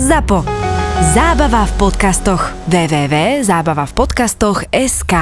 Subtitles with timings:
[0.00, 0.48] ZAPO.
[1.12, 2.56] Zábava v podcastoch.
[2.72, 5.14] www.zábavavpodcastoch.sk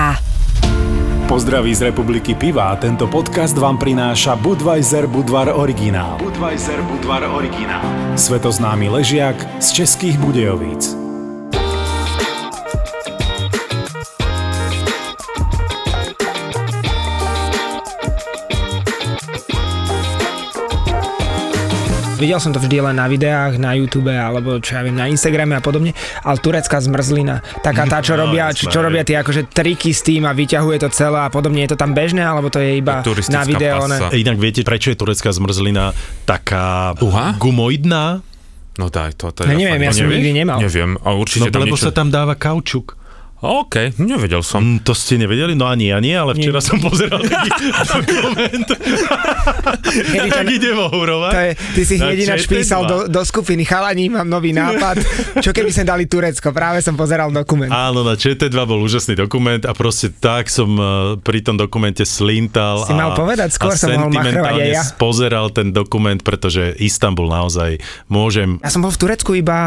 [1.27, 2.79] Pozdraví z republiky piva.
[2.79, 6.23] Tento podcast vám prináša Budweiser Budvar Originál.
[6.23, 7.83] Budweiser Budvar Originál.
[8.15, 11.08] Svetoznámy ležiak z českých Budejovíc.
[22.19, 25.55] Videl som to vždy len na videách, na YouTube alebo čo ja viem, na Instagrame
[25.55, 25.95] a podobne,
[26.27, 30.03] ale turecká zmrzlina, taká tá, čo No, robia, čo, čo robia tie akože triky s
[30.03, 33.07] tým a vyťahuje to celé a podobne, je to tam bežné, alebo to je iba
[33.07, 33.79] Turistická na video?
[33.87, 34.11] pasa.
[34.11, 34.19] Ne?
[34.19, 35.95] Inak viete, prečo je turecká zmrzlina
[36.27, 37.39] taká Uha?
[37.39, 38.19] gumoidná?
[38.75, 40.59] No daj to, to No ja neviem, ja som nikdy nemal.
[40.59, 41.87] Neviem, a No určite tam lebo niečo...
[41.87, 42.98] sa tam dáva kaučuk.
[43.39, 44.67] OK, nevedel som.
[44.67, 45.55] Mm, to ste nevedeli?
[45.55, 48.69] No ani ja nie, ale včera som pozeral taký dokument.
[50.29, 51.33] Tak ide To vohurovať.
[51.33, 52.53] je, ty si hneď ináč ČT2.
[52.53, 55.01] písal do, do skupiny Chalani, mám nový nápad.
[55.45, 56.53] Čo keby sme dali Turecko?
[56.53, 57.71] Práve som pozeral dokument.
[57.71, 60.87] Áno, na ČT2 bol úžasný dokument a proste tak som eh,
[61.19, 64.83] pri tom dokumente slintal Si a, mal povedať, skôr a som mohol machrovať aj ja.
[64.95, 69.59] pozeral ten dokument, pretože Istanbul naozaj môžem Ja som bol v Turecku iba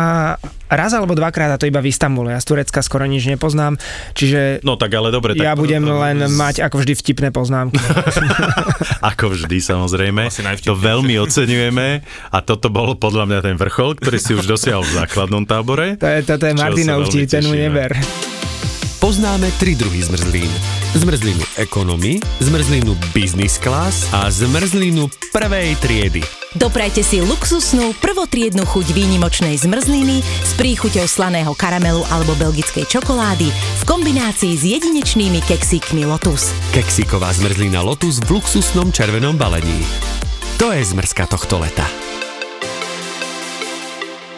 [0.71, 2.31] raz alebo dvakrát a to iba v Istambule.
[2.31, 3.75] Ja z Turecka skoro nič nepoznám,
[4.15, 5.35] čiže No tak ale dobre.
[5.35, 7.75] ja tak, budem len mať ako vždy vtipné poznámky.
[9.11, 10.29] Ako vždy, samozrejme.
[10.61, 11.87] To veľmi oceňujeme
[12.31, 15.97] a toto bol podľa mňa ten vrchol, ktorý si už dosiahol v základnom tábore.
[15.97, 17.97] To je, toto je Martinov vtip, ten mu neber.
[19.01, 20.51] Poznáme tri druhy zmrzlín.
[20.93, 26.40] Zmrzlinu economy, zmrzlinu business class a zmrzlinu prvej triedy.
[26.51, 33.83] Doprajte si luxusnú, prvotriednu chuť výnimočnej zmrzliny s príchuťou slaného karamelu alebo belgickej čokolády v
[33.87, 36.51] kombinácii s jedinečnými keksíkmi Lotus.
[36.75, 39.79] Keksiková zmrzlina Lotus v luxusnom červenom balení.
[40.59, 42.00] To je zmrzka tohto leta.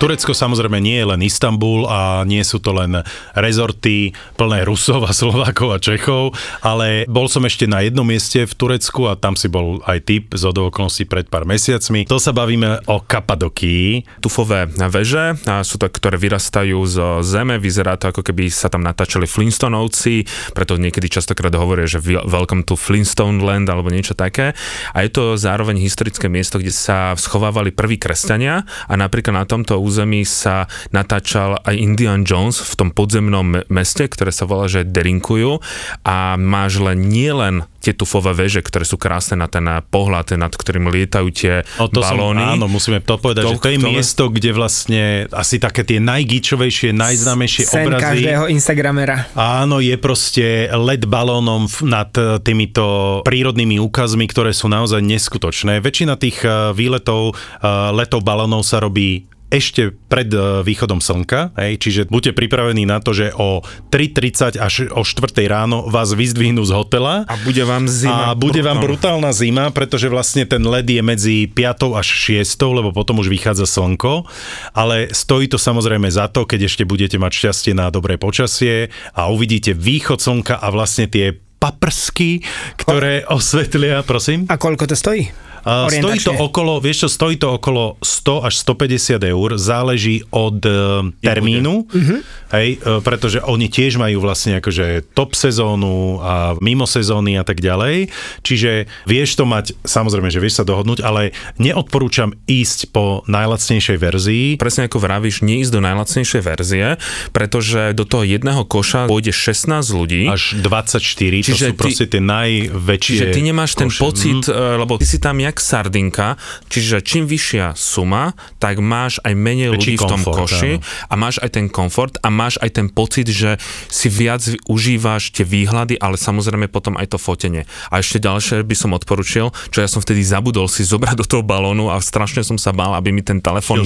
[0.04, 3.08] Turecko samozrejme nie je len Istanbul a nie sú to len
[3.40, 8.52] rezorty plné Rusov a Slovákov a Čechov, ale bol som ešte na jednom mieste v
[8.52, 12.03] Turecku a tam si bol aj typ z okolností pred pár mesiacmi.
[12.12, 14.19] To sa bavíme o Kapadokii.
[14.19, 19.24] tufové veže, sú to, ktoré vyrastajú z zeme, vyzerá to ako keby sa tam natáčali
[19.24, 24.52] Flintstonovci, preto niekedy častokrát hovoria, že wel- welcome to Flintstone land alebo niečo také.
[24.91, 29.80] A je to zároveň historické miesto, kde sa schovávali prví kresťania a napríklad na tomto
[29.80, 29.91] území
[30.26, 35.62] sa natáčal aj Indian Jones v tom podzemnom me- meste, ktoré sa volá, že Derinkujú
[36.02, 39.62] a máš len nie len tie tufové veže, ktoré sú krásne na ten
[39.92, 42.40] pohľad, nad ktorým lietajú tie O to balóny.
[42.40, 45.84] Som, áno, musíme to povedať, To- že to je to- miesto, kde vlastne asi také
[45.84, 48.24] tie najgíčovejšie, najznámejšie Sen obrazy.
[48.24, 49.28] každého Instagramera.
[49.36, 55.84] Áno, je proste LED balónom nad e, týmito prírodnými úkazmi, ktoré sú naozaj neskutočné.
[55.84, 61.78] Väčšina tých e, výletov, e, letov balónov sa robí ešte pred e, východom slnka, hej,
[61.78, 63.62] čiže buďte pripravení na to, že o
[63.94, 68.34] 3.30 až o 4.00 ráno vás vyzdvihnú z hotela A bude vám zima.
[68.34, 69.30] a bude vám brutálna.
[69.30, 72.08] brutálna zima, pretože vlastne ten led je medzi 5 až
[72.41, 74.25] 6, lebo potom už vychádza slnko,
[74.74, 79.30] ale stojí to samozrejme za to, keď ešte budete mať šťastie na dobré počasie a
[79.30, 82.44] uvidíte východ slnka a vlastne tie paprsky,
[82.75, 84.44] ktoré osvetlia, prosím.
[84.50, 85.31] A koľko to stojí?
[85.63, 90.74] Stojí to okolo, vieš čo, stojí to okolo 100 až 150 eur, záleží od uh,
[91.18, 92.19] termínu, uh-huh.
[92.51, 97.59] hej, uh, pretože oni tiež majú vlastne akože top sezónu a mimo sezóny a tak
[97.59, 98.72] ďalej, čiže
[99.03, 104.85] vieš to mať, samozrejme, že vieš sa dohodnúť, ale neodporúčam ísť po najlacnejšej verzii, Presne
[104.85, 106.85] ako vravíš, neísť do najlacnejšej verzie,
[107.29, 110.28] pretože do toho jedného koša pôjde 16 ľudí.
[110.28, 111.00] až 24,
[111.41, 114.00] Čiže to sú ty- proste tie najväčšie Čiže ty nemáš ten koše.
[114.00, 114.52] pocit, Mhm.
[114.52, 114.75] mm.
[114.79, 119.78] lebo ty si tam jak sardinka, čiže čím vyššia suma, tak máš aj menej Väčší
[119.78, 121.09] ľudí v tom komfort, koši áno.
[121.09, 123.58] a máš aj ten komfort a máš aj ten pocit, že
[123.90, 127.68] si viac užívaš tie výhľady, ale samozrejme potom aj to fotenie.
[127.94, 131.44] A ešte ďalšie by som odporučil, čo ja som vtedy zabudol si zobrať do toho
[131.46, 133.85] balónu a strašne som sa bál, aby mi ten telefon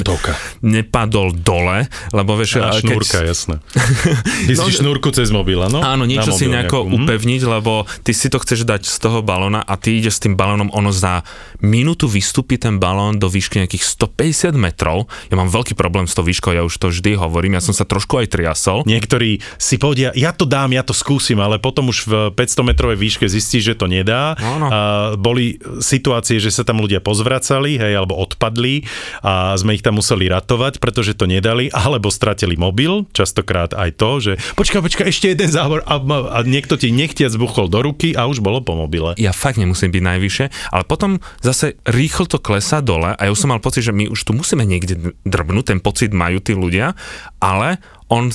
[0.62, 3.56] nepadol dole, lebo vieš, A keď- šnúrka, jasné.
[4.48, 5.80] Ty No, si šnúrku cez mobil, áno?
[5.84, 6.96] Áno, niečo si nejako nejakú, mhm.
[7.06, 10.34] upevniť, lebo ty si to chceš dať z toho balóna a ty ideš s tým
[10.34, 11.22] balónom, ono za
[11.62, 15.10] minútu vystúpi ten balón do výšky nejakých 150 metrov.
[15.30, 17.86] Ja mám veľký problém s tou výškou, ja už to vždy hovorím, ja som sa
[17.86, 18.86] trošku aj triasol.
[18.86, 22.98] Niektorí si povedia, ja to dám, ja to skúsim, ale potom už v 500 metrovej
[22.98, 24.38] výške zistí, že to nedá.
[24.38, 24.68] Áno.
[24.70, 24.80] A
[25.18, 28.86] boli situácie, že sa tam ľudia pozvracali, hej, alebo odpadli
[29.26, 34.10] a sme ich tam museli ratovať, pretože to nedali, alebo stratili mobil, častokrát aj to,
[34.22, 38.30] že počkaj, počkaj, ešte jeden zábor a, a niekto ti nechtiac buchol do ruky a
[38.30, 39.18] už bolo po mobile.
[39.18, 41.18] Ja fakt nemusím byť najvyššie, ale potom
[41.48, 44.36] zase rýchlo to klesá dole a ja už som mal pocit, že my už tu
[44.36, 46.92] musíme niekde drbnúť, ten pocit majú tí ľudia,
[47.40, 47.80] ale
[48.12, 48.28] on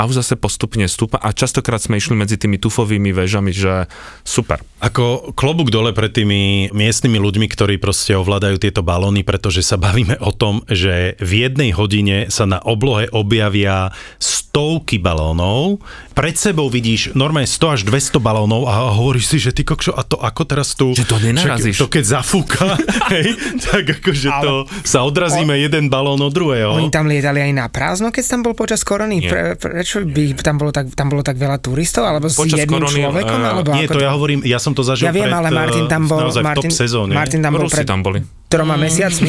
[0.00, 3.84] a už zase postupne stúpa a častokrát sme išli medzi tými tufovými väžami, že
[4.24, 4.64] super.
[4.80, 10.16] Ako klobúk dole pred tými miestnymi ľuďmi, ktorí proste ovládajú tieto balóny, pretože sa bavíme
[10.24, 13.92] o tom, že v jednej hodine sa na oblohe objavia
[14.50, 15.84] stovky balónov.
[16.16, 20.02] Pred sebou vidíš normálne 100 až 200 balónov a hovoríš si, že ty kokšo, a
[20.02, 20.90] to ako teraz tu...
[20.90, 21.76] Že to nenarazíš.
[21.78, 22.66] Však, to keď zafúka,
[23.14, 24.42] hej, tak akože Ale...
[24.42, 24.52] to
[24.82, 25.60] sa odrazíme o...
[25.60, 26.74] jeden balón od druhého.
[26.74, 29.22] Oni tam lietali aj na prázdno, keď tam bol počas korony.
[29.22, 32.08] Pre, prečo by tam bolo tak, tam bolo tak veľa turistov?
[32.08, 33.38] Alebo s Počas jedným korony, človekom?
[33.44, 35.84] Alebo nie, to, to ja hovorím, ja som to zažil Ja viem, pred, ale Martin
[35.84, 37.12] tam bol, Martin, top sezóne.
[37.12, 38.82] Martin tam bol Rusi pred, tam boli troma mm.
[38.82, 39.28] mesiacmi.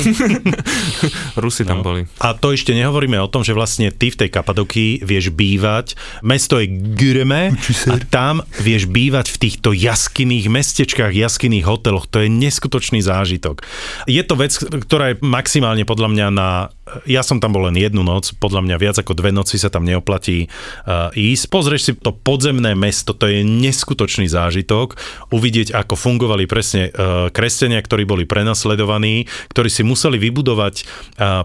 [1.44, 1.86] Rusi tam no.
[1.86, 2.10] boli.
[2.18, 5.94] A to ešte nehovoríme o tom, že vlastne ty v tej Kapadoky vieš bývať.
[6.26, 6.66] Mesto je
[6.98, 7.54] Gürme
[7.88, 12.10] a tam vieš bývať v týchto jaskyných mestečkách, jaskyných hoteloch.
[12.10, 13.62] To je neskutočný zážitok.
[14.10, 16.50] Je to vec, ktorá je maximálne podľa mňa na
[17.08, 19.88] ja som tam bol len jednu noc, podľa mňa viac ako dve noci sa tam
[19.88, 21.48] neoplatí uh, ísť.
[21.48, 25.00] Pozrieš si to podzemné mesto, to je neskutočný zážitok,
[25.32, 29.11] uvidieť, ako fungovali presne uh, kresťania, ktorí boli prenasledovaní,
[29.52, 30.86] ktorí si museli vybudovať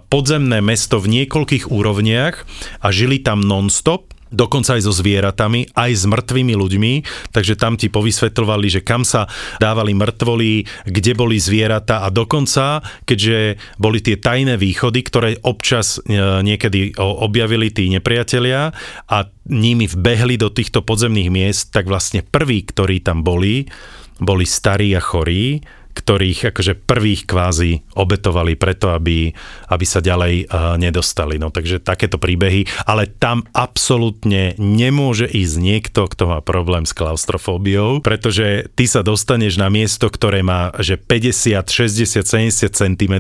[0.09, 2.35] podzemné mesto v niekoľkých úrovniach
[2.83, 6.93] a žili tam non-stop dokonca aj so zvieratami, aj s mŕtvými ľuďmi,
[7.31, 9.31] takže tam ti povysvetľovali, že kam sa
[9.63, 16.21] dávali mŕtvoly, kde boli zvieratá a dokonca, keďže boli tie tajné východy, ktoré občas e,
[16.43, 18.75] niekedy objavili tí nepriatelia
[19.07, 23.71] a nimi vbehli do týchto podzemných miest, tak vlastne prví, ktorí tam boli,
[24.19, 25.63] boli starí a chorí,
[25.97, 29.33] ktorých akože prvých kvázi obetovali preto, aby,
[29.73, 31.41] aby sa ďalej uh, nedostali.
[31.41, 38.05] No takže takéto príbehy, ale tam absolútne nemôže ísť niekto, kto má problém s klaustrofóbiou,
[38.05, 43.15] pretože ty sa dostaneš na miesto, ktoré má že 50, 60, 70 cm,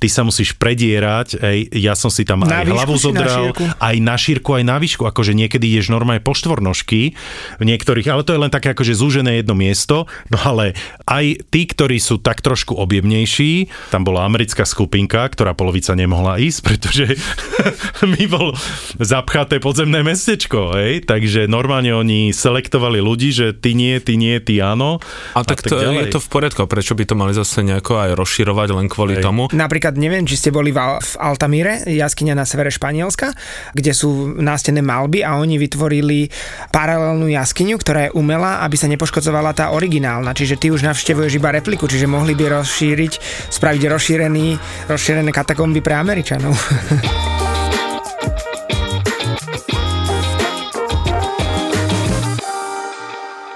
[0.00, 4.16] ty sa musíš predierať, ej, ja som si tam na aj hlavu zodral, aj na
[4.16, 7.12] šírku, aj na výšku, akože niekedy ideš normálne po štvornožky
[7.58, 11.66] v niektorých, ale to je len také akože zúžené jedno miesto, no ale aj tí,
[11.66, 13.66] ktorí ktorí sú tak trošku objemnejší.
[13.90, 17.18] Tam bola americká skupinka, ktorá polovica nemohla ísť, pretože
[18.06, 18.54] mi bol
[19.02, 21.02] zapchaté podzemné mestečko, hej?
[21.02, 25.02] takže normálne oni selektovali ľudí, že ty nie, ty nie, ty áno.
[25.34, 25.98] A, a tak, tak to, ďalej.
[25.98, 29.26] je to v poriadku, prečo by to mali zase nejako aj rozširovať len kvôli hej.
[29.26, 29.50] tomu?
[29.50, 33.34] Napríklad neviem, či ste boli v, v Altamire, jaskyňa na severe Španielska,
[33.74, 36.30] kde sú nástené malby a oni vytvorili
[36.70, 40.30] paralelnú jaskyňu, ktorá je umelá, aby sa nepoškodzovala tá originálna.
[40.38, 43.12] Čiže ty už navštevuješ iba repliku Ameriku, čiže mohli by rozšíriť,
[43.48, 44.46] spraviť rozšírený,
[44.92, 46.52] rozšírené katakomby pre Američanov.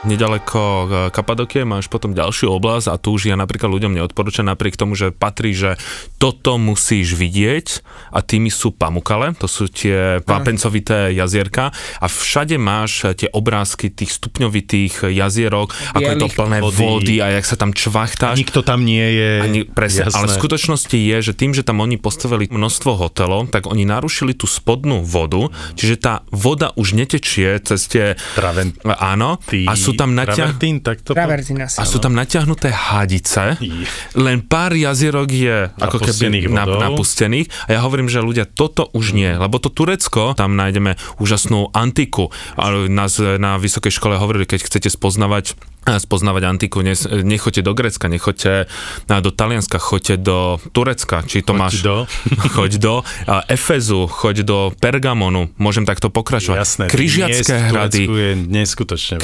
[0.04, 4.76] nedaleko e, Kapadokie máš potom ďalšiu oblasť a tu už ja napríklad ľuďom neodporúčam napriek
[4.76, 5.80] tomu, že patrí, že
[6.20, 7.80] toto musíš vidieť
[8.12, 14.12] a tými sú Pamukale, to sú tie vápencovité jazierka a všade máš tie obrázky tých
[14.20, 16.78] stupňovitých jazierok, Bielých ako je to plné vody.
[16.84, 18.36] vody a jak sa tam čvachtáš.
[18.36, 19.30] Nikto tam nie je.
[19.40, 20.16] Ani, presne, jasné.
[20.20, 24.36] ale v skutočnosti je, že tým, že tam oni postavili množstvo hotelov, tak oni narušili
[24.36, 25.48] tú spodnú vodu,
[25.78, 28.04] čiže tá voda už netečie cez tie...
[28.36, 28.76] Traven...
[28.84, 29.40] Áno.
[29.40, 30.54] A sú tam natiah...
[30.82, 31.12] tak to
[31.80, 33.58] a sú tam natiahnuté hadice,
[34.14, 37.48] len pár jazierok je ako keby na, napustených.
[37.68, 42.30] A ja hovorím, že ľudia, toto už nie, lebo to Turecko, tam nájdeme úžasnú antiku.
[42.54, 48.66] A nás na vysokej škole hovorili, keď chcete spoznavať spoznávať antiku, nechoďte do Grecka, nechoďte
[49.08, 51.74] do Talianska, choďte do Turecka, či to choď máš...
[51.84, 51.96] do.
[52.56, 52.94] choď do
[53.48, 56.56] Efezu, choď do Pergamonu, môžem takto pokračovať.
[56.56, 58.02] Jasné, Križiacké hrady.
[58.08, 59.14] je neskutočne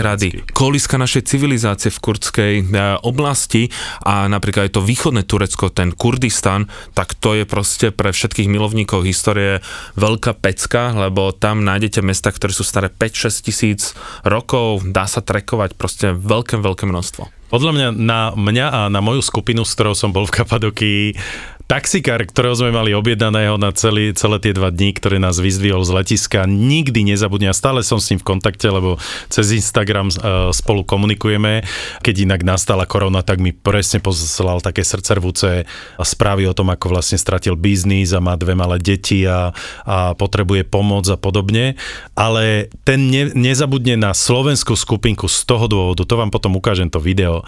[0.00, 0.26] hrady,
[0.56, 2.64] koliska našej civilizácie v kurdskej e,
[3.04, 3.68] oblasti
[4.04, 6.66] a napríklad aj to východné Turecko, ten Kurdistan,
[6.96, 9.60] tak to je proste pre všetkých milovníkov histórie
[10.00, 13.80] veľká pecka, lebo tam nájdete mesta, ktoré sú staré 5-6 tisíc
[14.24, 17.50] rokov, dá sa trekovať proste veľké, veľké množstvo.
[17.50, 21.04] Podľa mňa na mňa a na moju skupinu, s ktorou som bol v Kapadokii,
[21.70, 26.02] taxikár, ktorého sme mali objednaného na celý, celé tie dva dní, ktoré nás vyzdvihol z
[26.02, 28.98] letiska, nikdy nezabudne a stále som s ním v kontakte, lebo
[29.30, 31.62] cez Instagram uh, spolu komunikujeme.
[32.02, 35.62] Keď inak nastala korona, tak mi presne poslal také srdcervúce
[36.02, 39.54] správy o tom, ako vlastne stratil biznis a má dve malé deti a,
[39.86, 41.78] a potrebuje pomoc a podobne.
[42.18, 46.98] Ale ten ne, nezabudne na slovenskú skupinku z toho dôvodu, to vám potom ukážem to
[46.98, 47.46] video.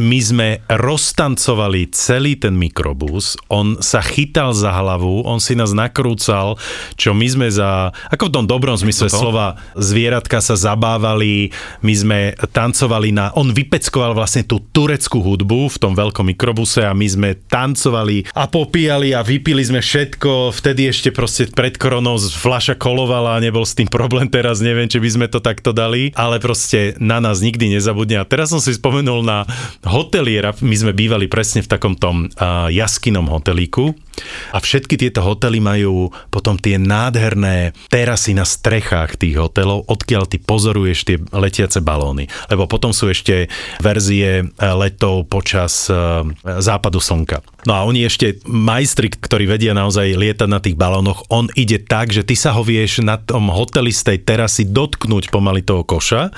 [0.00, 6.54] My sme roztancovali celý ten mikrobus, on sa chytal za hlavu, on si nás nakrúcal,
[6.94, 11.50] čo my sme za, ako v tom dobrom zmysle slova, zvieratka sa zabávali,
[11.82, 12.18] my sme
[12.54, 17.30] tancovali na, on vypeckoval vlastne tú tureckú hudbu v tom veľkom mikrobuse a my sme
[17.50, 23.42] tancovali a popíjali a vypili sme všetko, vtedy ešte proste pred koronou fľaša kolovala a
[23.42, 27.18] nebol s tým problém, teraz neviem, či by sme to takto dali, ale proste na
[27.18, 28.20] nás nikdy nezabudne.
[28.20, 29.48] A teraz som si spomenul na
[29.82, 33.94] hoteliera, my sme bývali presne v takom tom uh, jaskinom hotelíku
[34.52, 40.40] a všetky tieto hotely majú potom tie nádherné terasy na strechách tých hotelov, odkiaľ ty
[40.40, 42.26] pozoruješ tie letiace balóny.
[42.48, 43.52] Lebo potom sú ešte
[43.84, 46.24] verzie e, letov počas uh,
[46.58, 47.44] západu slnka.
[47.68, 52.14] No a oni ešte majstri, ktorí vedia naozaj lietať na tých balónoch, on ide tak,
[52.14, 56.32] že ty sa ho vieš na tom hoteli z tej terasy dotknúť pomaly toho koša,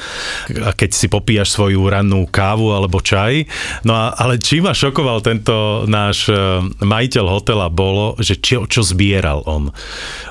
[0.58, 3.46] a keď si popíjaš svoju rannú kávu alebo čaj.
[3.86, 6.34] No a, ale čím ma šokoval tento náš e,
[6.82, 9.70] majiteľ hotela bolo, že čo, čo zbieral on.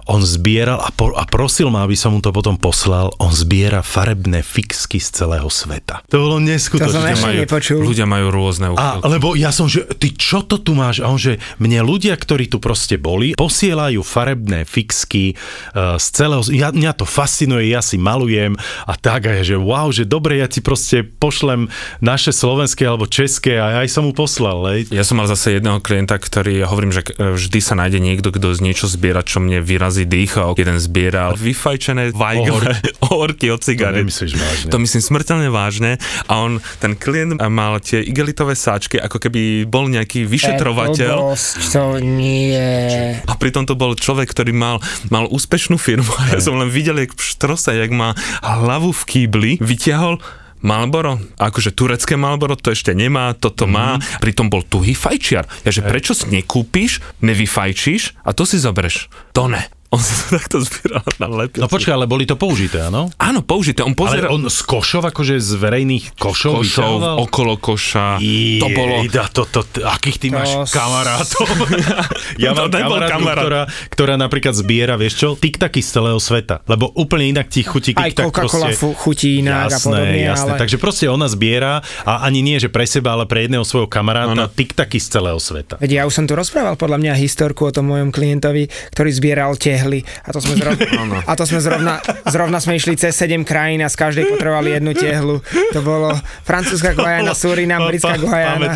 [0.05, 3.79] On zbieral a, po, a prosil ma, aby som mu to potom poslal, on zbiera
[3.79, 6.03] farebné fixky z celého sveta.
[6.11, 7.07] To bolo To som neskutočné.
[7.15, 7.79] ešte Majú, nepočul.
[7.81, 9.03] ľudia majú rôzne A, úchylky.
[9.07, 10.99] lebo ja som, že ty čo to tu máš?
[10.99, 15.33] A on, že mne ľudia, ktorí tu proste boli, posielajú farebné fixky
[15.73, 19.55] uh, z celého, ja, mňa to fascinuje, ja si malujem a tak, a ja, že
[19.55, 21.69] wow, že dobre, ja ti proste pošlem
[22.01, 24.89] naše slovenské alebo české a aj som mu poslal, hej.
[24.91, 28.55] Ja som mal zase jedného klienta, ktorý, ja hovorím, že vždy sa nájde niekto, kto
[28.55, 33.67] z niečo zbiera, čo mne vyrazí dých a jeden zbieral vyfajčené vajgle, ohorky od To
[33.67, 33.99] cigaret.
[34.01, 34.69] nemyslíš vážne.
[34.71, 35.91] To myslím smrteľne vážne
[36.25, 41.83] a on, ten klient mal tie igelitové sáčky, ako keby bol nejaký vyšetrovateľ Blbosť, to
[41.99, 43.19] nie.
[43.19, 44.79] a pritom to bol človek, ktorý mal,
[45.11, 49.03] mal úspešnú firmu a ja som len videl, jak v štrose, jak má hlavu v
[49.03, 50.23] kýbli, vytiahol
[50.59, 53.97] Malboro, akože turecké Malboro to ešte nemá, toto mm-hmm.
[53.97, 55.47] má, pritom bol tuhý fajčiar.
[55.63, 59.07] Ja že prečo si nekúpiš, nevyfajčíš a to si zobereš?
[59.31, 59.78] To ne.
[59.89, 61.59] On sa takto zbieral na lepil.
[61.59, 63.09] No počkaj, ale boli to použité, áno?
[63.15, 63.81] Áno, použité.
[63.81, 67.15] On Ale pozeral on z košov, akože z verejných košov, košov, vyťahoval?
[67.19, 68.07] okolo koša.
[68.17, 68.93] to Jej, bolo...
[69.09, 71.45] Da, to, to, to, akých ty máš To kamarátov?
[72.43, 73.41] ja To mám nebol kamarátku, kamarát.
[73.41, 76.61] ktorá, ktorá napríklad zbiera, vieš čo, tiktaky z celého sveta.
[76.65, 78.93] Lebo úplne inak ti chutí Aj tiktak Coca-Cola proste.
[78.95, 80.51] chutí inak a jasné, podobne, jasné.
[80.53, 80.59] ale...
[80.59, 84.45] Takže proste ona zbiera a ani nie, že pre seba, ale pre jedného svojho kamaráta
[84.45, 84.53] Áno.
[84.53, 85.81] tiktaky z celého sveta.
[85.81, 89.57] Veď ja už som tu rozprával podľa mňa historku o tom mojom klientovi, ktorý zbieral
[89.79, 90.03] tehly.
[90.27, 93.87] A to sme zrovna, a to sme zrovna, zrovna sme išli cez 7 krajín a
[93.87, 95.39] z každej potrebovali jednu tehlu.
[95.71, 96.11] To bolo
[96.43, 98.67] francúzska Guajana, Surinam, britská Guajana,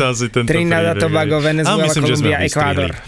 [0.48, 1.44] Trinidad a Tobago.
[1.44, 2.96] Venezuela, Kolumbia, Ekvádor.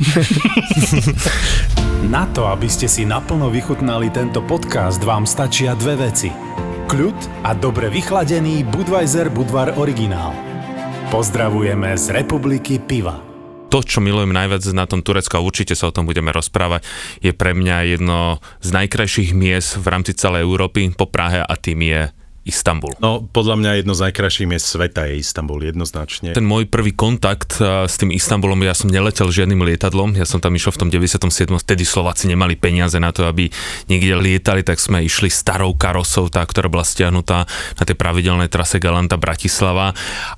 [2.07, 6.31] Na to, aby ste si naplno vychutnali tento podcast, vám stačia dve veci.
[6.87, 10.31] Kľud a dobre vychladený Budweiser Budvar originál.
[11.11, 13.26] Pozdravujeme z Republiky Piva.
[13.77, 16.81] To, čo milujem najviac na tom Turecku, a určite sa o tom budeme rozprávať,
[17.21, 21.85] je pre mňa jedno z najkrajších miest v rámci celej Európy po Prahe a tým
[21.85, 22.09] je
[22.47, 22.95] Istanbul.
[23.03, 26.31] No, podľa mňa jedno z najkrajších miest sveta je Istanbul, jednoznačne.
[26.31, 30.55] Ten môj prvý kontakt s tým Istanbulom, ja som neletel žiadnym lietadlom, ja som tam
[30.55, 31.51] išiel v tom 97.
[31.51, 33.51] Vtedy Slováci nemali peniaze na to, aby
[33.91, 38.79] niekde lietali, tak sme išli starou karosou, tá, ktorá bola stiahnutá na tej pravidelnej trase
[38.79, 39.91] Galanta Bratislava.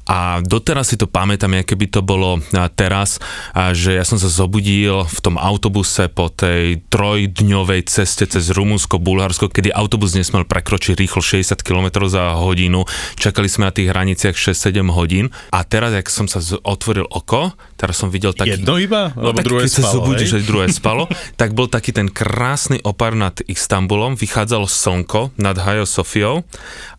[0.08, 2.40] A doteraz si to pamätám, aké by to bolo
[2.72, 3.20] teraz,
[3.52, 8.96] a že ja som sa zobudil v tom autobuse po tej trojdňovej ceste cez Rumunsko,
[8.96, 12.86] Bulharsko, kedy autobus nesmel prekročiť rýchlo 60 km za hodinu.
[13.18, 17.94] Čakali sme na tých hraniciach 6-7 hodín a teraz, ak som sa otvoril oko, teraz
[17.94, 18.58] som videl taký...
[18.58, 19.14] Jedno iba?
[19.14, 20.42] No, Lebo tak druhé keď sa spalo, zobudíš, hej?
[20.42, 21.06] že druhé spalo,
[21.40, 26.42] tak bol taký ten krásny opar nad Istanbulom, vychádzalo slnko nad Hajo Sofiou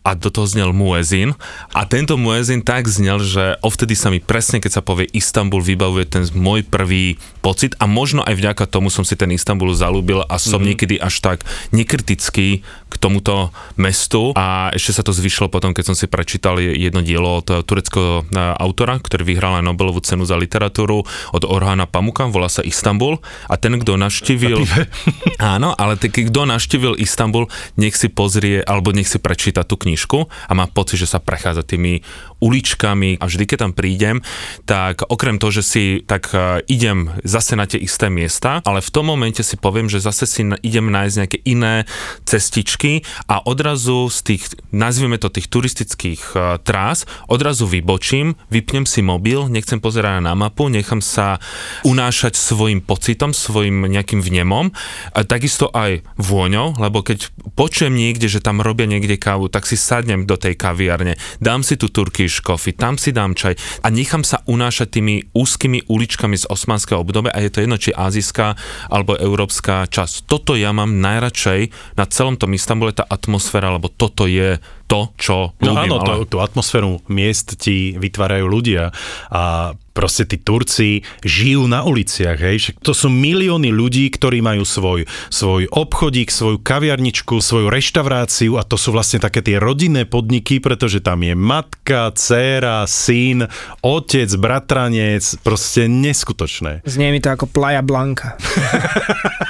[0.00, 1.36] a do toho znel muezín
[1.76, 6.08] a tento muezín tak znel, že ovtedy sa mi presne, keď sa povie Istanbul, vybavuje
[6.08, 10.40] ten môj prvý pocit a možno aj vďaka tomu som si ten Istanbul zalúbil a
[10.40, 10.64] som mm-hmm.
[10.64, 11.44] niekedy až tak
[11.76, 17.04] nekritický k tomuto mestu a ešte sa to zvyšilo potom, keď som si prečítal jedno
[17.04, 22.30] dielo od tureckého e, autora, ktorý vyhral aj Nobelovú cenu za literatúru od Orhana Pamuka,
[22.30, 23.18] volá sa Istanbul
[23.50, 24.62] a ten, kto navštívil...
[25.54, 30.30] Áno, ale ten, kto navštívil Istanbul, nech si pozrie alebo nech si prečíta tú knižku
[30.48, 32.02] a má pocit, že sa prechádza tými
[32.40, 34.16] uličkami a vždy, keď tam prídem,
[34.64, 38.90] tak okrem toho, že si tak e, idem zase na tie isté miesta, ale v
[38.90, 41.84] tom momente si poviem, že zase si idem nájsť nejaké iné
[42.24, 44.42] cestičky a odrazu z tých,
[44.72, 50.70] nazvieme to tých turistických uh, trás, odrazu vybočím, vypnem si mobil, nechcem pozerať na mapu
[50.72, 51.42] nechám sa
[51.84, 54.72] unášať svojim pocitom, svojim nejakým vnemom
[55.12, 57.28] a takisto aj vôňou, lebo keď
[57.58, 61.76] počujem niekde, že tam robia niekde kávu, tak si sadnem do tej kaviarne, dám si
[61.76, 61.90] tu
[62.30, 67.02] turkish coffee, tam si dám čaj a nechám sa unášať tými úzkými uličkami z osmanského
[67.02, 68.54] obdobia a je to jedno, či azijská
[68.86, 70.30] alebo európska časť.
[70.30, 71.60] Toto ja mám najradšej
[71.98, 76.06] na celom tom Istambule, tá atmosféra, lebo toto je to, čo No ľúbim, áno, ale...
[76.06, 78.94] to, tú atmosféru miest ti vytvárajú ľudia
[79.30, 84.64] a proste tí Turci žijú na uliciach, hej, však to sú milióny ľudí, ktorí majú
[84.64, 90.56] svoj, svoj obchodík, svoju kaviarničku, svoju reštauráciu a to sú vlastne také tie rodinné podniky,
[90.56, 93.44] pretože tam je matka, dcéra, syn,
[93.84, 96.80] otec, bratranec, proste neskutočné.
[96.88, 98.40] Znie mi to ako Playa Blanca.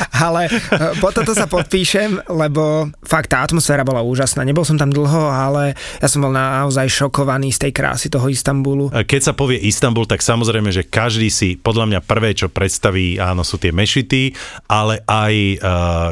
[0.26, 0.50] Ale e,
[0.98, 4.42] po toto sa podpíšem, lebo fakt tá atmosféra bola úžasná.
[4.42, 8.90] Nebol som tam dlho, ale ja som bol naozaj šokovaný z tej krásy toho Istanbulu.
[8.90, 13.42] Keď sa povie Istanbul, tak samozrejme, že každý si podľa mňa prvé, čo predstaví, áno,
[13.42, 14.34] sú tie mešity,
[14.66, 15.58] ale aj uh,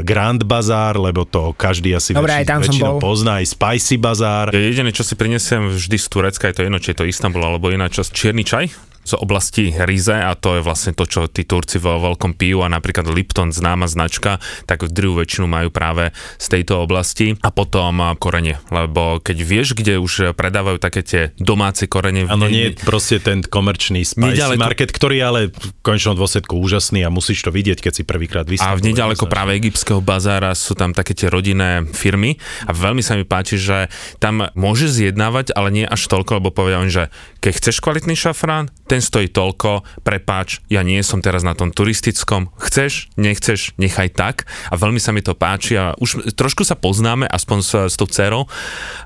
[0.03, 3.01] Grand Bazar, lebo to každý asi Dobre, väčši- aj tam som väčšinou bol.
[3.01, 4.47] pozná, aj Spicy Bazar.
[4.51, 7.43] Ja Jediné, čo si prinesiem vždy z Turecka, je to jedno, či je to Istanbul
[7.43, 11.43] alebo iná časť, čierny čaj z oblasti Rize a to je vlastne to, čo tí
[11.43, 16.47] Turci vo veľkom pijú a napríklad Lipton, známa značka, tak druhú väčšinu majú práve z
[16.47, 21.91] tejto oblasti a potom a, korene, lebo keď vieš, kde už predávajú také tie domáce
[21.91, 22.31] korene.
[22.31, 26.55] Áno, nie je proste ten komerčný Spicy Nedaleko- market, ktorý je ale v konečnom dôsledku
[26.59, 28.79] úžasný a musíš to vidieť, keď si prvýkrát A vystúpil.
[28.79, 33.27] v nedaleko práve egyptského bazára sú tam také tie rodinné firmy a veľmi sa mi
[33.27, 33.91] páči, že
[34.23, 37.11] tam môžeš zjednávať, ale nie až toľko, lebo povedal, že
[37.43, 42.53] keď chceš kvalitný šafrán, ten stojí toľko, prepáč, ja nie som teraz na tom turistickom,
[42.61, 44.45] chceš, nechceš, nechaj tak.
[44.69, 48.05] A veľmi sa mi to páči a už trošku sa poznáme, aspoň s, s tou
[48.05, 48.45] dcerou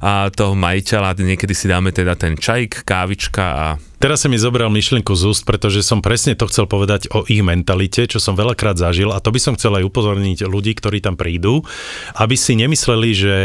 [0.03, 3.67] a toho majiteľa, niekedy si dáme teda ten čajk, kávička a
[3.97, 7.41] Teraz sa mi zobral myšlienku z úst, pretože som presne to chcel povedať o ich
[7.41, 9.09] mentalite, čo som veľakrát zažil.
[9.09, 11.65] A to by som chcel aj upozorniť ľudí, ktorí tam prídu,
[12.21, 13.37] aby si nemysleli, že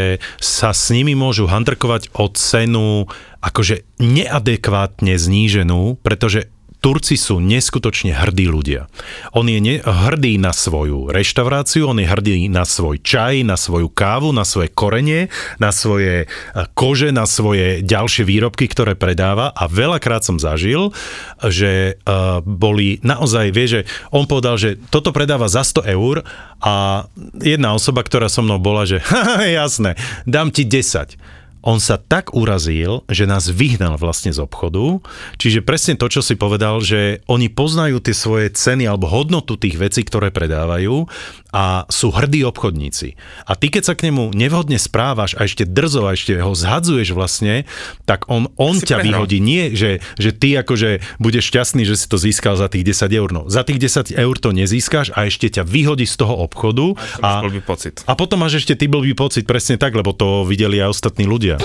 [0.44, 3.08] sa s nimi môžu handrkovať o cenu
[3.42, 6.48] akože neadekvátne zníženú, pretože
[6.82, 8.90] Turci sú neskutočne hrdí ľudia.
[9.38, 13.86] On je ne- hrdý na svoju reštauráciu, on je hrdý na svoj čaj, na svoju
[13.86, 15.30] kávu, na svoje korenie,
[15.62, 20.90] na svoje e, kože, na svoje ďalšie výrobky, ktoré predáva a veľakrát som zažil,
[21.38, 23.80] že uh, boli naozaj, vie, že
[24.10, 26.26] on povedal, že toto predáva za 100 eur
[26.58, 27.06] a
[27.38, 29.94] jedna osoba, ktorá so mnou bola, že "Haha, jasné,
[30.26, 31.14] dám ti 10
[31.62, 34.98] on sa tak urazil, že nás vyhnal vlastne z obchodu.
[35.38, 39.78] Čiže presne to, čo si povedal, že oni poznajú tie svoje ceny alebo hodnotu tých
[39.78, 41.06] vecí, ktoré predávajú
[41.52, 43.14] a sú hrdí obchodníci.
[43.44, 47.12] A ty, keď sa k nemu nevhodne správaš a ešte drzo a ešte ho zhadzuješ
[47.12, 47.68] vlastne,
[48.02, 49.28] tak on, on Si ťa prehral.
[49.28, 49.38] vyhodí.
[49.38, 53.28] Nie, že, že ty akože budeš šťastný, že si to získal za tých 10 eur.
[53.30, 56.96] No, za tých 10 eur to nezískáš a ešte ťa vyhodí z toho obchodu.
[57.20, 58.00] a, blbý pocit.
[58.08, 61.60] a potom máš ešte ty blbý pocit presne tak, lebo to videli aj ostatní ľudia.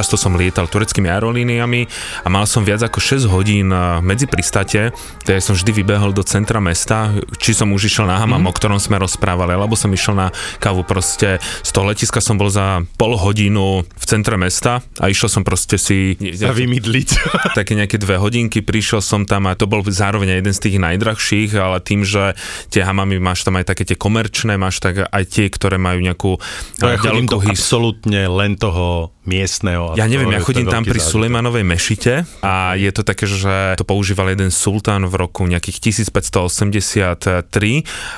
[0.00, 1.84] Často som lietal tureckými aerolíniami
[2.24, 4.96] a mal som viac ako 6 hodín eh, medzi pristate,
[5.28, 8.48] teda som vždy vybehol do centra mesta, či som už išiel na hamam, mm.
[8.48, 11.36] o ktorom sme rozprávali, alebo som išiel na kávu proste.
[11.60, 15.76] Z toho letiska som bol za pol hodinu v centre mesta a išiel som proste
[15.76, 16.16] si...
[16.16, 17.08] A vymydliť.
[17.60, 21.60] také nejaké dve hodinky, prišiel som tam a to bol zároveň jeden z tých najdrahších,
[21.60, 22.32] ale tým, že
[22.72, 26.40] tie hamamy máš tam aj také tie komerčné, máš tak aj tie, ktoré majú nejakú
[26.80, 29.89] No ja chodím do his- absolútne len toho miestneho.
[29.96, 31.12] Ja neviem, ja chodím tam pri zážitok.
[31.12, 37.16] Sulejmanovej mešite a je to také, že to používal jeden sultán v roku nejakých 1583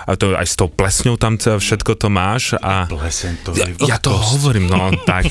[0.08, 3.88] a to aj s tou plesňou tam všetko to máš a Pleseň, to ja, je
[3.88, 5.30] ja to hovorím, no tak,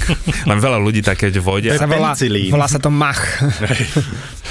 [0.49, 1.73] len veľa ľudí také vojde.
[1.75, 2.13] Sa volá,
[2.51, 3.19] volá sa to mach.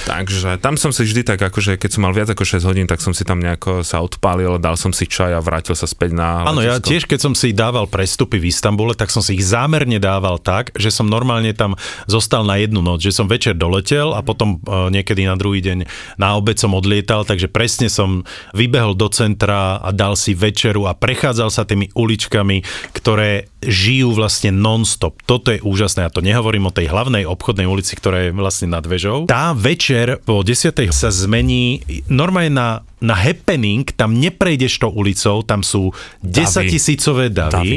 [0.00, 3.04] Takže tam som si vždy tak, akože keď som mal viac ako 6 hodín, tak
[3.04, 6.48] som si tam nejako sa odpálil, dal som si čaj a vrátil sa späť na
[6.48, 10.00] Áno, ja tiež, keď som si dával prestupy v Istambule, tak som si ich zámerne
[10.00, 11.69] dával tak, že som normálne tam
[12.06, 15.84] zostal na jednu noc, že som večer doletel a potom e, niekedy na druhý deň
[16.16, 18.22] na obed som odlietal, takže presne som
[18.54, 22.62] vybehol do centra a dal si večeru a prechádzal sa tými uličkami,
[22.94, 25.20] ktoré žijú vlastne non-stop.
[25.28, 26.08] Toto je úžasné.
[26.08, 29.28] Ja to nehovorím o tej hlavnej obchodnej ulici, ktorá je vlastne nad vežou.
[29.28, 30.72] Tá večer po 10.
[30.88, 32.68] sa zmení normálne na,
[33.04, 35.92] na happening, tam neprejdeš tou ulicou, tam sú
[36.24, 36.70] 10 Davy.
[36.72, 37.52] tisícové davy.
[37.52, 37.76] Davy.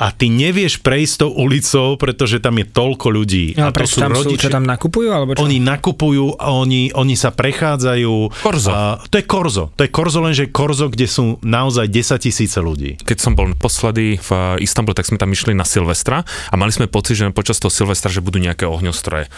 [0.00, 3.52] A ty nevieš prejsť tou ulicou, pretože tam je toľko ľudí.
[3.60, 5.08] Ale a to prečo tam sú, čo tam nakupujú?
[5.12, 5.44] Alebo čo?
[5.44, 8.40] Oni nakupujú, a oni, oni sa prechádzajú.
[8.40, 8.70] Korzo.
[8.72, 9.68] A, to je korzo.
[9.76, 12.96] To je korzo, lenže korzo, kde sú naozaj 10 tisíce ľudí.
[13.04, 14.30] Keď som bol posledy v
[14.64, 18.08] Istanbule, tak sme tam išli na Silvestra a mali sme pocit, že počas toho Silvestra,
[18.08, 19.28] že budú nejaké ohňostroje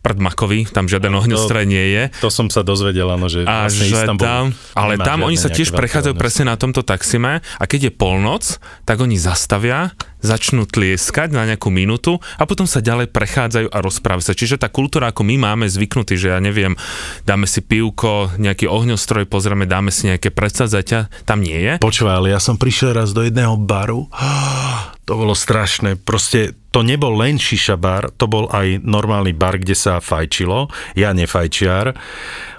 [0.00, 2.02] Makovi, tam žiaden ohňostroj nie je.
[2.24, 5.52] To som sa dozvedel, áno, že A vlastne že Istanbul tam, ale tam oni sa
[5.52, 8.44] tiež prechádzajú presne na tomto taxime a keď je polnoc,
[8.88, 14.24] tak oni zastavia, začnú tlieskať na nejakú minútu a potom sa ďalej prechádzajú a rozprávajú
[14.24, 14.36] sa.
[14.36, 16.76] Čiže tá kultúra, ako my máme zvyknutý, že ja neviem,
[17.24, 21.72] dáme si pivko, nejaký ohňostroj, pozrieme, dáme si nejaké predsadzaťa, tam nie je.
[21.82, 24.06] Počúvaj, ale ja som prišiel raz do jedného baru,
[25.08, 29.74] to bolo strašné, proste to nebol len šiša bar, to bol aj normálny bar, kde
[29.74, 31.98] sa fajčilo, ja nefajčiar.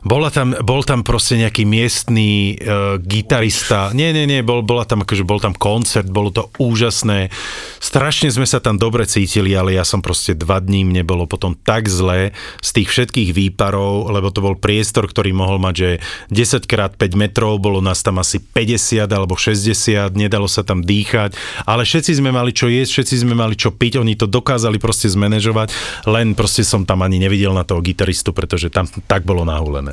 [0.02, 5.06] Bola tam, bol tam proste nejaký miestný uh, gitarista, nie, nie, nie, bol, bola tam,
[5.06, 7.30] akože bol tam koncert, bolo to úžasné,
[7.78, 11.54] strašne sme sa tam dobre cítili, ale ja som proste dva dní, mne bolo potom
[11.54, 12.34] tak zle
[12.66, 15.90] z tých všetkých výparov, lebo to bol priestor, ktorý mohol mať, že
[16.34, 21.38] 10 x 5 metrov, bolo nás tam asi 50 alebo 60, nedalo sa tam dýchať,
[21.70, 25.14] ale všetci sme mali čo jesť, všetci sme mali čo piť, oni to dokázali proste
[25.14, 25.70] zmanéžovať,
[26.10, 29.91] len proste som tam ani nevidel na toho gitaristu, pretože tam tak bolo nahulené.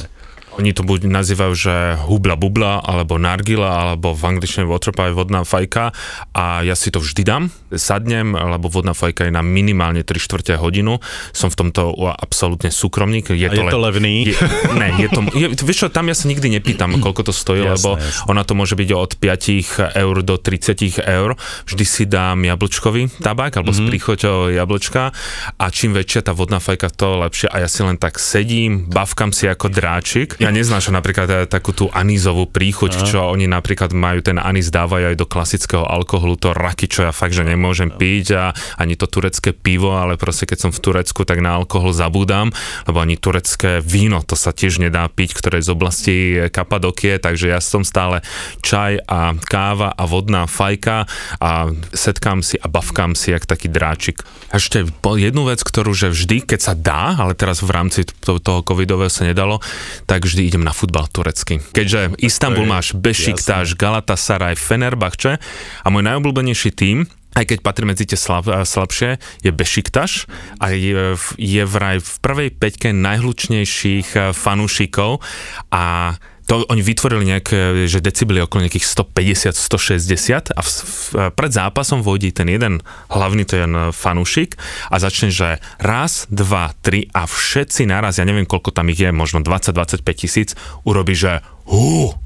[0.58, 1.74] Oni to buď nazývajú, že
[2.10, 5.94] hubla bubla, alebo nargila, alebo v angličtine waterpipe, vodná fajka
[6.34, 10.58] a ja si to vždy dám, sadnem, lebo vodná fajka je na minimálne 3 čtvrte
[10.58, 10.98] hodinu.
[11.30, 13.30] Som v tomto absolútne súkromník.
[13.30, 14.26] Je A je to levný?
[14.28, 14.36] Je,
[14.74, 17.74] ne, je to, je, vieš čo, tam ja sa nikdy nepýtam, koľko to stojí, Jasné,
[17.78, 18.26] lebo jasné.
[18.26, 21.38] ona to môže byť od 5 eur do 30 eur.
[21.70, 23.86] Vždy si dám jablčkový tabák, alebo mm-hmm.
[23.86, 25.14] s príchoťou jablčka
[25.54, 27.46] a čím väčšia tá vodná fajka, to lepšie.
[27.46, 30.40] A ja si len tak sedím, bavkam si ako dráčik.
[30.42, 33.06] Ja neznášam napríklad aj takú tú anízovú príchuť, Aha.
[33.06, 37.12] čo oni napríklad majú, ten anís dávajú aj do klasického alkoholu, to raky, čo ja
[37.12, 38.44] fakt, že nemôžem piť a
[38.76, 42.52] ani to turecké pivo, ale proste keď som v Turecku, tak na alkohol zabúdam,
[42.86, 46.16] lebo ani turecké víno, to sa tiež nedá piť, ktoré je z oblasti
[46.52, 48.22] Kapadokie, takže ja som stále
[48.62, 51.08] čaj a káva a vodná fajka
[51.42, 51.50] a
[51.90, 54.22] setkám si a bavkám si jak taký dráčik.
[54.52, 58.60] Ešte jednu vec, ktorú že vždy, keď sa dá, ale teraz v rámci to- toho
[58.62, 59.58] covidového sa nedalo,
[60.04, 61.58] tak vždy idem na futbal turecky.
[61.72, 65.40] Keďže Istanbul máš Bešiktáš, Galatasaray, Fenerbahče
[65.82, 70.26] a môj najobľúbenejší tým aj keď patrí medzi tie slab, slabšie, je Bešiktaš
[70.58, 75.22] a je, je vraj v prvej peťke najhlučnejších eh, fanúšikov
[75.70, 76.16] a
[76.48, 80.96] to oni vytvorili nejaké, že decibely okolo nejakých 150, 160 a v, v,
[81.36, 82.80] pred zápasom vojde ten jeden
[83.12, 84.56] hlavný ten fanúšik
[84.88, 89.12] a začne, že raz, dva, tri a všetci naraz, ja neviem koľko tam ich je,
[89.12, 90.56] možno 20-25 tisíc,
[90.88, 92.16] urobí, že hú,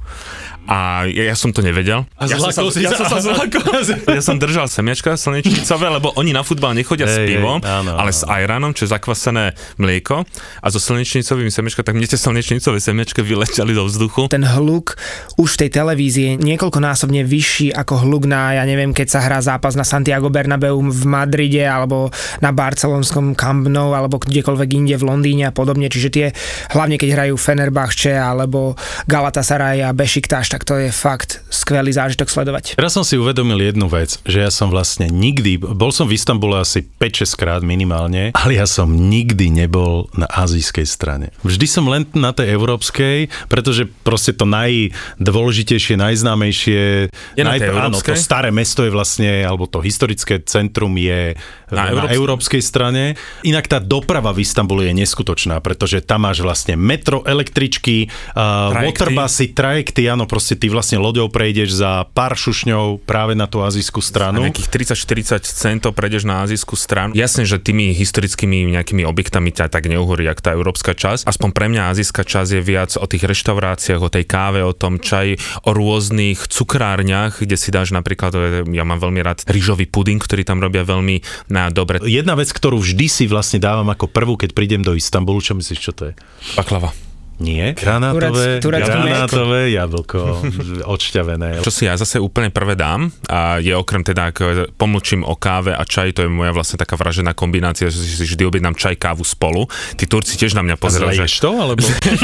[0.67, 2.07] a ja, ja som to nevedel.
[2.15, 3.05] A ja som si ja sa.
[3.05, 3.63] som sa zlakol.
[4.19, 7.99] ja som držal semiačka slnečnicové, lebo oni na futbal nechodia s Hej, hej, pivom, áno,
[7.99, 8.19] ale áno.
[8.19, 10.23] s ajranom, čo je zakvasené mlieko
[10.63, 14.31] a so slnečnicovými semiačka, tak mne tie slnečnicové semiačka vyleteli do vzduchu.
[14.31, 14.95] ten hluk
[15.41, 19.43] už v tej televízii je niekoľkonásobne vyšší ako hluk na, ja neviem, keď sa hrá
[19.43, 25.05] zápas na Santiago Bernabeu v Madride alebo na barcelonskom Camp Nou alebo kdekoľvek inde v
[25.09, 25.91] Londýne a podobne.
[25.91, 26.27] Čiže tie,
[26.71, 28.79] hlavne keď hrajú Fenerbahce alebo
[29.11, 32.77] Galatasaray a Bešiktáš, tak to je fakt skvelý zážitok sledovať.
[32.77, 36.61] Teraz som si uvedomil jednu vec, že ja som vlastne nikdy, bol som v Istambule
[36.61, 41.33] asi 5-6 krát minimálne, ale ja som nikdy nebol na azijskej strane.
[41.41, 47.97] Vždy som len na tej európskej, pretože proste to najdôležitejšie, najznámejšie, Je na tej áno,
[47.97, 51.33] to staré mesto je vlastne, alebo to historické centrum je
[51.73, 52.17] Na na, na európskej?
[52.21, 53.03] európskej strane.
[53.41, 58.05] Inak tá doprava v Istambule je neskutočná, pretože tam máš vlastne metro, električky,
[58.37, 58.85] uh, Trajekty.
[58.85, 64.03] waterbusy, trajekty, áno, proste ty vlastne loďou prejdeš za pár šušňov práve na tú azijskú
[64.03, 64.43] stranu.
[64.43, 67.15] nejakých 30-40 centov prejdeš na azijskú stranu.
[67.15, 71.29] Jasne, že tými historickými nejakými objektami ťa tak neuhorí, jak tá európska časť.
[71.29, 74.99] Aspoň pre mňa azijská časť je viac o tých reštauráciách, o tej káve, o tom
[74.99, 78.41] čaji, o rôznych cukrárniach, kde si dáš napríklad, e,
[78.73, 82.01] ja mám veľmi rád rýžový puding, ktorý tam robia veľmi na dobre.
[82.09, 85.79] Jedna vec, ktorú vždy si vlastne dávam ako prvú, keď prídem do Istanbulu, čo myslíš,
[85.79, 86.15] čo to je?
[86.57, 87.12] Baklava.
[87.43, 90.19] Nie, granátové, Turec- turecký granátové jablko,
[90.95, 91.59] odšťavené.
[91.67, 95.75] Čo si ja zase úplne prvé dám a je okrem teda, ako pomlčím o káve
[95.75, 99.27] a čaj, to je moja vlastne taká vražená kombinácia, že si vždy objednám čaj, kávu
[99.27, 99.67] spolu.
[99.99, 101.83] Tí Turci tiež na mňa pozerajú, že to, alebo?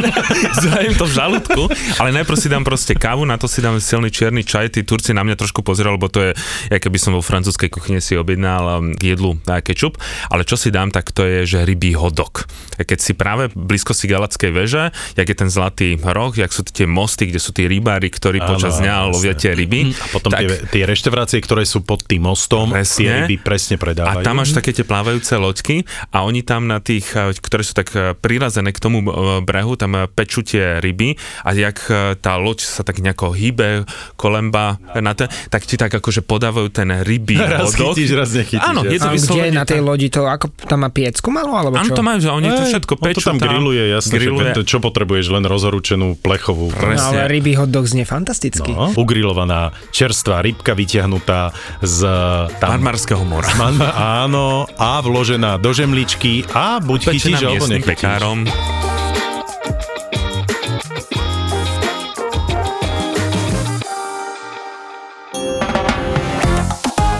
[0.62, 1.62] Zrajem to v žalúdku,
[1.98, 5.10] ale najprv si dám proste kávu, na to si dám silný čierny čaj, tí Turci
[5.10, 6.30] na mňa trošku pozerali, lebo to je,
[6.70, 9.98] ja keby som vo francúzskej kuchyni si objednal um, k jedlu na kečup,
[10.30, 12.46] ale čo si dám, tak to je, že rybí hodok.
[12.78, 16.84] Keď si práve blízko si Galackej veže, jak je ten zlatý roh, jak sú tie
[16.84, 19.12] mosty, kde sú tí rybári, ktorí Áno, počas dňa jasné.
[19.12, 19.80] lovia tie ryby.
[19.92, 22.96] A potom tak, tie, tie reštaurácie, ktoré sú pod tým mostom, Presne.
[22.96, 24.24] tie ryby presne A predávajú.
[24.24, 25.76] tam máš také tie plávajúce loďky
[26.10, 29.76] a oni tam na tých, eh, ktoré sú tak eh, prirazené k tomu eh, brehu,
[29.78, 31.78] tam pečú tie ryby a jak
[32.20, 33.82] tá loď sa tak nejako hýbe,
[34.14, 37.94] kolemba na te, tak ti tak akože podávajú ten rybí Raz hodok.
[37.94, 38.62] chytíš, raz nechytíš.
[38.62, 41.74] Áno, je to A kde na tej lodi to, ako tam má piecku malú, alebo
[41.78, 41.96] Áno, čo?
[41.96, 44.52] to majú, že oni to všetko on pečú to tam grilluje, jasne, grilluje.
[44.54, 46.74] Že, čo potrebuješ, len rozhorúčenú plechovú.
[46.74, 47.22] No, Presne.
[47.22, 48.74] ale rybí hot dog znie fantasticky.
[48.74, 51.98] No, ugrilovaná čerstvá rybka vyťahnutá z
[52.58, 53.46] tam, Marmarského mora.
[53.54, 53.94] Manma,
[54.26, 57.94] áno, a vložená do žemličky a buď chytíš, Pečená alebo miestnym nechytíš.
[57.94, 58.38] pekárom.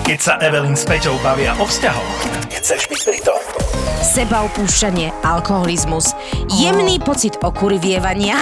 [0.03, 2.19] Keď sa Evelyn s Peťou bavia o vzťahoch,
[2.51, 3.58] chceš byť pri tom?
[3.99, 6.15] Seba opúšťanie, alkoholizmus,
[6.55, 8.39] jemný pocit okurvievania.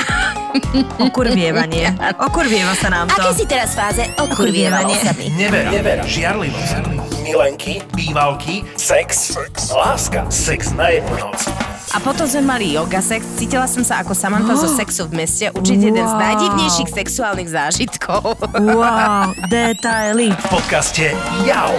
[1.06, 1.92] Okurvievanie.
[2.16, 3.20] Okurvieva sa nám to.
[3.20, 5.28] Aké si teraz fáze okurvieva osady?
[5.32, 9.36] Nevera, nevera, žiarlivosť, milenky, bývalky, sex,
[9.68, 11.44] láska, sex na jednu noc.
[11.92, 13.24] A potom sme mali yoga sex.
[13.36, 15.48] Cítila som sa ako Samantha zo sexu v meste.
[15.52, 16.20] Určite jeden z Wow.
[16.20, 18.36] najdivnejších sexuálnych zážitkov.
[18.54, 20.32] Wow, detaily.
[20.32, 21.12] V podcaste
[21.44, 21.72] Jau.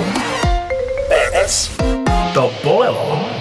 [1.09, 1.69] PS.
[2.33, 3.36] To bolelo.